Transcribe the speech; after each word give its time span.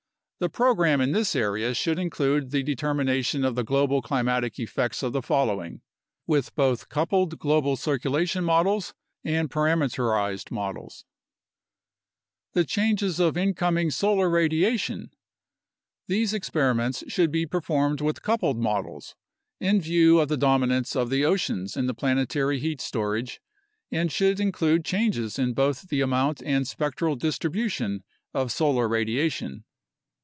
The 0.43 0.49
program 0.49 1.01
in 1.01 1.11
this 1.11 1.35
area 1.35 1.71
should 1.75 1.99
include 1.99 2.49
the 2.49 2.63
determination 2.63 3.45
of 3.45 3.53
the 3.53 3.63
global 3.63 4.01
climatic 4.01 4.57
effects 4.57 5.03
of 5.03 5.13
the 5.13 5.21
following 5.21 5.81
(with 6.25 6.55
both 6.55 6.89
coupled 6.89 7.37
global 7.37 7.75
circulation 7.77 8.43
models 8.43 8.95
and 9.23 9.51
parameterized 9.51 10.49
models): 10.49 11.05
The 12.53 12.63
changes 12.65 13.19
of 13.19 13.37
incoming 13.37 13.91
solar 13.91 14.31
radiation. 14.31 15.11
These 16.07 16.33
experiments 16.33 17.03
should 17.07 17.29
be 17.29 17.45
performed 17.45 18.01
with 18.01 18.23
coupled 18.23 18.57
models, 18.57 19.13
in 19.59 19.79
view 19.79 20.19
of 20.19 20.27
the 20.29 20.37
dominance 20.37 20.95
of 20.95 21.11
the 21.11 21.23
oceans 21.23 21.77
in 21.77 21.85
the 21.85 21.93
planetary 21.93 22.57
heat 22.59 22.81
storage, 22.81 23.39
and 23.91 24.11
should 24.11 24.39
include 24.39 24.85
changes 24.85 25.37
in 25.37 25.53
both 25.53 25.89
the 25.89 26.01
amount 26.01 26.41
and 26.41 26.67
spectral 26.67 27.15
distribution 27.15 28.03
of 28.33 28.51
solar 28.51 28.87
radiation. 28.87 29.65